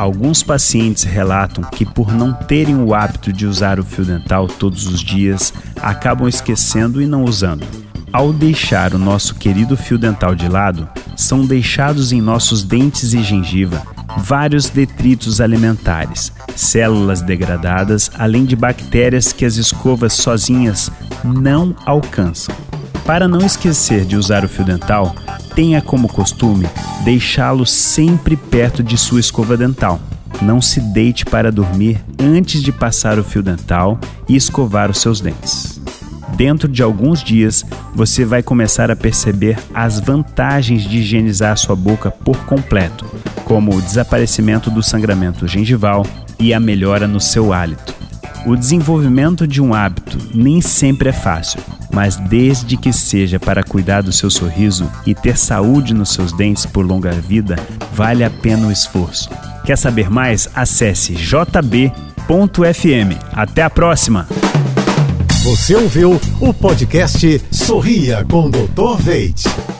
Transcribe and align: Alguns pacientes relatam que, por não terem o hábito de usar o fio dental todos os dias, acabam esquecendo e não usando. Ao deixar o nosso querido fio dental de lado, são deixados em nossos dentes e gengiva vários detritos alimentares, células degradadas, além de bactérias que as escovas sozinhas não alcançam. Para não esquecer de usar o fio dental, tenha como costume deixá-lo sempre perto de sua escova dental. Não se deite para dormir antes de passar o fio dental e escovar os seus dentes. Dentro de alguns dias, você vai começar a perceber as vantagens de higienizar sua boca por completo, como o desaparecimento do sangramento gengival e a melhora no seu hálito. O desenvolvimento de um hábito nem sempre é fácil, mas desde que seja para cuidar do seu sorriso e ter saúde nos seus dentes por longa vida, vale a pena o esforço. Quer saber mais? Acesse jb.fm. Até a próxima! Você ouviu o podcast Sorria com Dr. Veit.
Alguns 0.00 0.42
pacientes 0.42 1.04
relatam 1.04 1.62
que, 1.62 1.84
por 1.84 2.10
não 2.10 2.32
terem 2.32 2.74
o 2.74 2.94
hábito 2.94 3.30
de 3.30 3.44
usar 3.44 3.78
o 3.78 3.84
fio 3.84 4.02
dental 4.02 4.46
todos 4.48 4.86
os 4.86 4.98
dias, 4.98 5.52
acabam 5.78 6.26
esquecendo 6.26 7.02
e 7.02 7.06
não 7.06 7.22
usando. 7.22 7.66
Ao 8.10 8.32
deixar 8.32 8.94
o 8.94 8.98
nosso 8.98 9.34
querido 9.34 9.76
fio 9.76 9.98
dental 9.98 10.34
de 10.34 10.48
lado, 10.48 10.88
são 11.14 11.44
deixados 11.44 12.12
em 12.12 12.20
nossos 12.22 12.64
dentes 12.64 13.12
e 13.12 13.22
gengiva 13.22 13.82
vários 14.16 14.70
detritos 14.70 15.38
alimentares, 15.38 16.32
células 16.56 17.20
degradadas, 17.20 18.10
além 18.18 18.46
de 18.46 18.56
bactérias 18.56 19.34
que 19.34 19.44
as 19.44 19.56
escovas 19.56 20.14
sozinhas 20.14 20.90
não 21.22 21.76
alcançam. 21.84 22.54
Para 23.04 23.28
não 23.28 23.44
esquecer 23.44 24.06
de 24.06 24.16
usar 24.16 24.46
o 24.46 24.48
fio 24.48 24.64
dental, 24.64 25.14
tenha 25.60 25.82
como 25.82 26.08
costume 26.08 26.66
deixá-lo 27.04 27.66
sempre 27.66 28.34
perto 28.34 28.82
de 28.82 28.96
sua 28.96 29.20
escova 29.20 29.58
dental. 29.58 30.00
Não 30.40 30.58
se 30.58 30.80
deite 30.80 31.26
para 31.26 31.52
dormir 31.52 32.02
antes 32.18 32.62
de 32.62 32.72
passar 32.72 33.18
o 33.18 33.22
fio 33.22 33.42
dental 33.42 34.00
e 34.26 34.34
escovar 34.34 34.90
os 34.90 35.02
seus 35.02 35.20
dentes. 35.20 35.78
Dentro 36.34 36.66
de 36.66 36.82
alguns 36.82 37.22
dias, 37.22 37.62
você 37.94 38.24
vai 38.24 38.42
começar 38.42 38.90
a 38.90 38.96
perceber 38.96 39.58
as 39.74 40.00
vantagens 40.00 40.82
de 40.82 41.00
higienizar 41.00 41.58
sua 41.58 41.76
boca 41.76 42.10
por 42.10 42.38
completo, 42.46 43.04
como 43.44 43.76
o 43.76 43.82
desaparecimento 43.82 44.70
do 44.70 44.82
sangramento 44.82 45.46
gengival 45.46 46.06
e 46.38 46.54
a 46.54 46.58
melhora 46.58 47.06
no 47.06 47.20
seu 47.20 47.52
hálito. 47.52 47.94
O 48.46 48.56
desenvolvimento 48.56 49.46
de 49.46 49.60
um 49.60 49.74
hábito 49.74 50.16
nem 50.34 50.62
sempre 50.62 51.10
é 51.10 51.12
fácil, 51.12 51.60
mas 51.92 52.16
desde 52.16 52.76
que 52.76 52.92
seja 52.92 53.38
para 53.38 53.62
cuidar 53.62 54.02
do 54.02 54.12
seu 54.12 54.30
sorriso 54.30 54.90
e 55.06 55.14
ter 55.14 55.36
saúde 55.36 55.94
nos 55.94 56.12
seus 56.12 56.32
dentes 56.32 56.66
por 56.66 56.84
longa 56.84 57.10
vida, 57.12 57.56
vale 57.92 58.24
a 58.24 58.30
pena 58.30 58.68
o 58.68 58.72
esforço. 58.72 59.30
Quer 59.64 59.76
saber 59.76 60.10
mais? 60.10 60.48
Acesse 60.54 61.14
jb.fm. 61.14 61.92
Até 63.32 63.62
a 63.62 63.70
próxima! 63.70 64.26
Você 65.42 65.74
ouviu 65.74 66.20
o 66.38 66.52
podcast 66.52 67.42
Sorria 67.50 68.24
com 68.28 68.50
Dr. 68.50 69.00
Veit. 69.00 69.79